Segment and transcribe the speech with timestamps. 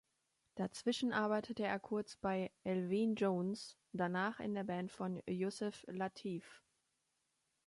[0.55, 6.63] Dazwischen arbeitete er kurz bei Elvin Jones, danach in der Band von Yusef Lateef.